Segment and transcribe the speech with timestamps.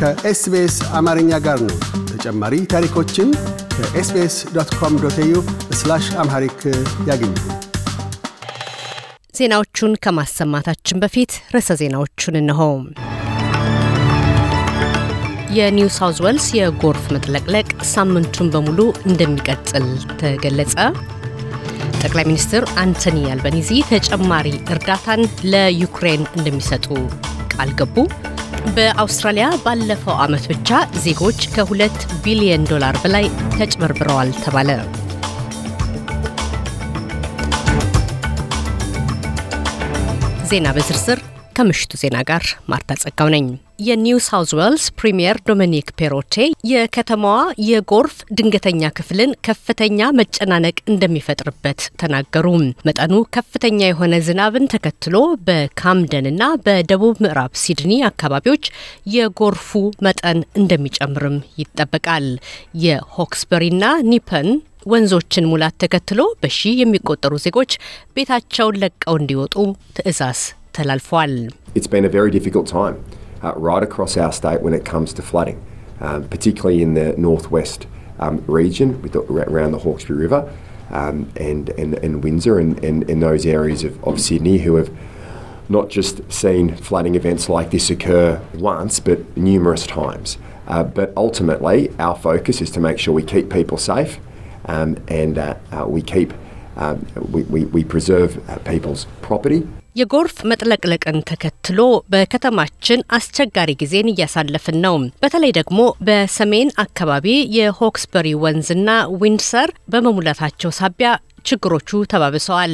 [0.00, 1.76] ከ SBS አማርኛ ጋር ነው።
[2.10, 3.28] ተጨማሪ ታሪኮችን
[3.74, 5.34] ከ SBS dot com dot au
[6.22, 6.60] Amharic
[7.08, 7.32] ያግኙ።
[9.34, 12.60] ዜናዎቹን ከማሰማታችን በፊት ርዕሰ ዜናዎቹን እነሆ።
[15.56, 19.86] የኒው ሳውዝ ዌልስ የጎርፍ መጥለቅለቅ ሳምንቱን በሙሉ እንደሚቀጥል
[20.20, 20.76] ተገለጸ።
[22.00, 25.22] ጠቅላይ ሚኒስትር አንቶኒ አልበኒዚ ተጨማሪ እርዳታን
[25.52, 26.86] ለዩክሬን እንደሚሰጡ
[27.54, 27.96] ቃል ገቡ።
[28.74, 30.70] በአውስትራሊያ ባለፈው ዓመት ብቻ
[31.04, 34.70] ዜጎች ከሁለት ቢሊዮን ዶላር በላይ ተጭበርብረዋል ተባለ።
[40.50, 41.20] ዜና በዝርዝር
[41.56, 43.46] ከምሽቱ ዜና ጋር ማርታ ጸጋው ነኝ።
[43.78, 46.34] የኒው ሳውዝ ዌልስ ፕሪምየር ዶሚኒክ ፔሮቴት
[46.70, 52.46] የከተማዋ የጎርፍ ድንገተኛ ክፍልን ከፍተኛ መጨናነቅ እንደሚፈጥርበት ተናገሩ።
[52.88, 55.16] መጠኑ ከፍተኛ የሆነ ዝናብን ተከትሎ
[55.48, 58.64] በካምደንና በደቡብ ምዕራብ ሲድኒ አካባቢዎች
[59.16, 59.68] የጎርፉ
[60.06, 62.28] መጠን እንደሚጨምርም ይጠበቃል።
[62.86, 64.48] የሆክስበሪና ኒፐን
[64.86, 67.72] ወንዞችን ሙላት ተከትሎ በሺህ የሚቆጠሩ ዜጎች
[68.16, 69.54] ቤታቸውን ለቀው እንዲወጡ
[69.96, 71.34] ትዕዛዝ ተላልፏል።
[73.46, 75.64] Uh, right across our state when it comes to flooding,
[76.00, 77.86] um, particularly in the northwest
[78.18, 80.52] um, region the, around the Hawkesbury River
[80.90, 84.90] um, and, and, and Windsor and, and, and those areas of, of Sydney who have
[85.68, 90.38] not just seen flooding events like this occur once but numerous times.
[90.66, 94.18] Uh, but ultimately, our focus is to make sure we keep people safe
[94.64, 96.32] um, and uh, uh, we keep
[96.74, 99.68] um, we, we, we preserve uh, people's property.
[99.96, 101.78] የጎርፍ መጥለቅለቅን ተከትሎ
[102.12, 108.88] በከተማችን አስቸጋሪ ጊዜን እያሳለፍን ነው። በተለይ ደግሞ በሰሜን አካባቢ የሆክስበሪ ወንዝና
[109.20, 111.10] ዊንድሰር በመሙላታቸው ሳቢያ
[111.46, 112.72] ችግሮቹ ተባብሰዋል።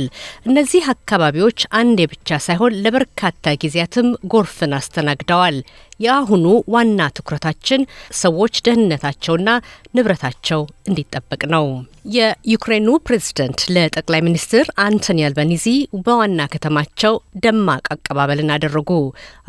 [0.49, 5.57] እነዚህ አካባቢዎች አንዴ ብቻ ሳይሆን ለበርካታ ጊዜያትም ጎርፍን አስተናግደዋል።
[6.03, 7.89] የአሁኑ ዋና ትኩረታችን
[8.23, 9.49] ሰዎች ደህንነታቸውና
[9.97, 11.67] ንብረታቸው እንዲጠበቅ ነው።
[12.13, 15.67] የዩክሬኑ ፕሬዝደንት ለጠቅላይ ሚኒስትር አንቶኒ አልበኒዚ
[16.07, 17.15] በዋና ከተማቸው
[17.45, 18.91] ደማቅ አቀባበልን አደረጉ።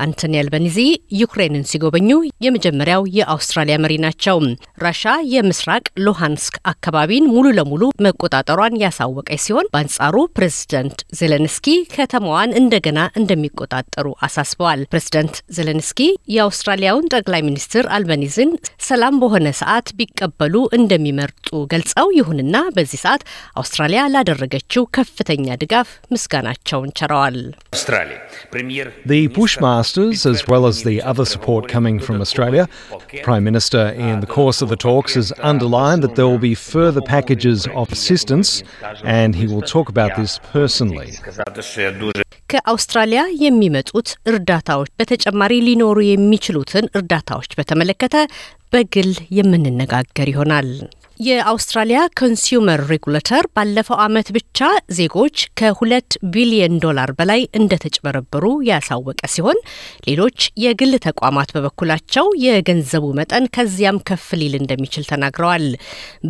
[0.03, 0.78] አንቶኒ አልበኒዚ
[1.22, 2.09] ዩክሬንን ሲጎበኙ
[2.46, 4.38] የመጀመሪያው የአውስትራሊያ መሪ ናቸው።
[4.84, 5.03] ራሻ
[5.34, 14.84] የምስራቅ ሉሃንስክ አካባቢን ሙሉ ለሙሉ መቆጣጠሯን ያሳወቀች ሲሆን በአንጻሩ ፕሬዝደንት ዜሌንስኪ ከተማዋን እንደገና እንደሚቆጣጠሩ አሳስበዋል።
[14.94, 16.00] ፕሬዝደንት ዜሌንስኪ
[16.43, 18.51] የአውስትራሊያውን ጠቅላይ ሚኒስትር አልበኒዝን
[18.89, 23.23] ሰላም በሆነ ሰዓት ቢቀበሉ እንደሚመርጡ ገልጸው ይሁንና በዚህ ሰዓት
[23.61, 27.39] አውስትራሊያ ላደረገችው ከፍተኛ ድጋፍ ምስጋናቸውን ቸረዋል።
[29.12, 32.65] The Bushmasters, as well as the other support coming from Australia,
[33.29, 37.03] Prime Minister, in the course of the talks, has underlined that there will be further
[37.15, 38.51] packages of assistance,
[39.19, 41.11] and he will talk about this personally.
[42.53, 48.16] ከአውስትራሊያ የሚመጡት እርዳታዎች በተጨማሪ ሊኖሩ የሚችሉትን እርዳታዎች በተመለከተ
[48.74, 50.69] በግል የምንነጋገር ይሆናል።
[51.19, 54.59] የአውስትራሊያ ኮንሱመር ሬጉሌተር ባለፈው ዓመት ብቻ
[54.97, 59.59] ዜጎች ከሁለት ቢሊዮን ዶላር በላይ እንደተጭበረበሩ ያሳወቀ ሲሆን
[60.07, 65.68] ሌሎች የግል ተቋማት በበኩላቸው የገንዘቡ መጠን ከዚያም ከፍ ሊል እንደሚችል ተናግረዋል።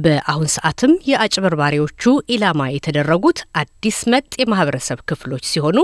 [0.04, 2.04] በአሁን ሰዓትም የአጭበርባሪዎቹ
[2.36, 5.78] ኢላማ የተደረጉት አዲስ መጤ የማህበረሰብ ክፍሎች ሲሆኑ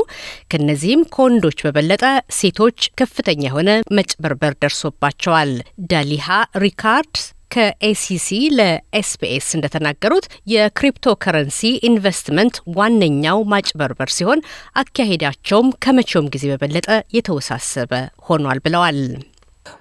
[0.51, 2.03] ከነዚህም ከወንዶች በበለጠ
[2.39, 2.67] ሴቶች
[2.99, 5.53] ከፍተኛ የሆነ መጭበርበር ደርሶባቸዋል።
[5.91, 6.27] ዴሊያ
[6.59, 7.15] ሪካርድ
[7.54, 8.28] ከኤሲሲ
[8.58, 14.40] ለኤስቢኤስ እንደተናገሩት የክሪፕቶ ከረንሲ ኢንቨስትመንት ዋነኛው ማጭበርበር ሲሆን
[14.82, 16.88] አካሄዳቸውም ከመቼውም ጊዜ በበለጠ
[17.18, 17.92] የተወሳሰበ
[18.28, 19.00] ሆኗል ብለዋል።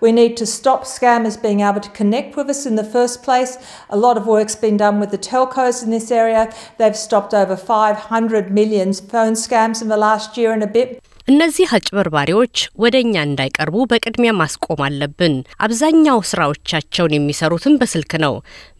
[0.03, 3.57] We need to stop scammers being able to connect with us in the first place.
[3.89, 6.43] A lot of work's been done with the telcos in this area.
[6.77, 10.89] They've stopped over 500 million phone scams in the last year and a bit.
[11.28, 15.34] እነዚህ አጭበርባሪዎች ወደ እኛ እንዳይቀርቡ በቅድሚያ ማስቆም አለብን።
[15.64, 18.34] አብዛኛው ስራዎቻቸውን የሚሰሩትም በስልክ ነው።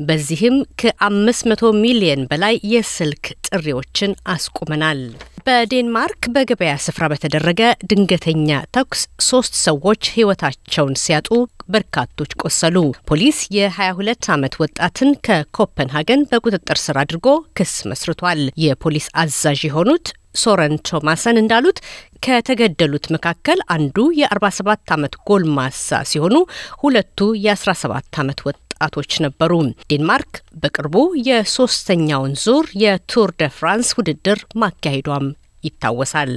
[0.09, 5.03] በዚህም ከአምስት መቶ ሚሊየን በላይ የስልክ ጥሪዎችን አስቁመናል።
[5.47, 7.61] በዴንማርክ በገበያ ስፍራ በተደረገ
[7.91, 11.29] ድንገተኛ ተኩስ ሶስት ሰዎች ሕይወታቸውን ሲያጡ
[11.69, 12.77] በርካቶች ቆሰሉ።
[13.09, 17.27] ፖሊስ የ22 ዓመት ወጣትን ከኮፐንሃገን በቁጥጥር ስር አድርጎ
[17.59, 21.79] ክስ መስርቷል። የፖሊስ አዛዥ የሆኑት ሶረን ቶማሰን እንዳሉት
[22.27, 26.37] ከተገደሉት መካከል አንዱ የ47 ዓመት ጎልማሳ ሲሆኑ
[26.83, 29.53] ሁለቱ የ17 ዓመት ወጣቶች ነበሩ።
[29.93, 30.33] ዴንማርክ
[30.63, 30.97] በቅርቡ
[31.29, 35.29] የሶስተኛውን ዙር የቱር ደ ፍራንስ ውድድር ማካሄዷም
[35.65, 36.35] ይታወሳል።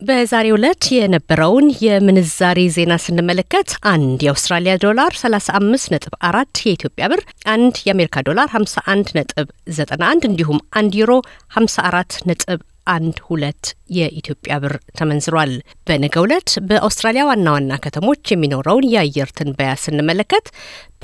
[0.00, 7.20] በዛሬው ዕለት የነበረውን የምንዛሬ ዜና ስንመለከት አንድ የአውስትራሊያ ዶላር 35 ነጥብ አራት የኢትዮጵያ ብር፣
[7.54, 11.12] አንድ የአሜሪካ ዶላር 51 ነጥብ 91 እንዲሁም አንድ ዩሮ
[11.56, 12.60] 54 ነጥብ
[12.90, 13.64] አንድ ሁለት
[13.96, 15.52] የኢትዮጵያ ብር ተመንዝሯል።
[15.86, 20.46] በነገው ዕለት በአውስትራሊያ ዋና ዋና ከተሞች የሚኖረውን የአየር ትንበያ ስንመለከት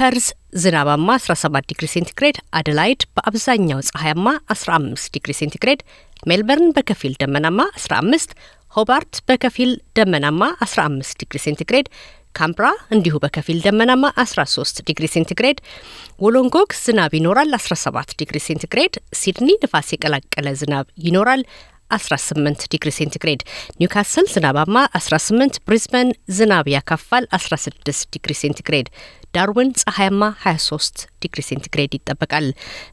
[0.00, 0.26] ፐርዝ
[0.56, 5.80] ዝናባማ 17 ዲግሪ ሴንቲግሬድ፣ አደላይድ በአብዛኛው ፀሐያማ 15 ዲግሪ ሴንቲግሬድ፣
[6.22, 8.34] ሜልበርን በከፊል ደመናማ 15፣
[8.76, 11.86] ሆባርት በከፊል ደመናማ 15 ዲግሪ ሴንቲግሬድ
[12.34, 15.58] ካንብራ እንዲሁ በከፊል ደመናማ 13 ዲግሪ ሴንቲግሬድ፣
[16.24, 21.42] ወሎንጎንግ ዝናብ ይኖራል 17 ዲግሪ ሴንቲግሬድ፣ ሲድኒ ንፋስ የቀላቀለ ዝናብ ይኖራል
[21.90, 23.40] 18 ዲግሪ ሴንቲግሬድ፣
[23.80, 26.08] ኒውካስል ዝናባማ 18፣ ብሪዝበን
[26.38, 28.88] ዝናብ ያካፋል 16 ዲግሪ ሴንቲግሬድ፣
[29.36, 32.46] ዳርዊን ፀሐያማ 23 ዲግሪ ሴንቲግሬድ ይጠበቃል።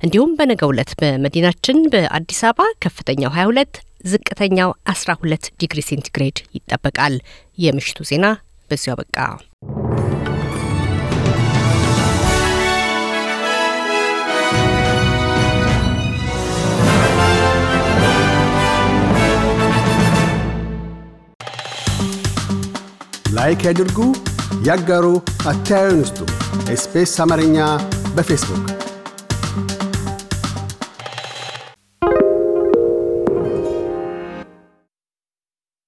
[0.06, 7.16] እንዲሁም በነገው ዕለት በመዲናችን በአዲስ አበባ ከፍተኛው 22 ዝቅተኛው 12 ዲግሪ ሴንቲግሬድ ይጠበቃል።
[7.58, 8.26] የምሽቱ ዜና
[8.70, 9.18] በዚሁ አበቃ።
[23.36, 23.98] like ያድርጉ፣
[24.68, 25.06] ያጋሩ፣
[25.50, 26.20] አስተያየትዎን ይስጡ።
[26.74, 27.58] SBS አማርኛ
[28.16, 28.66] በፌስቡክ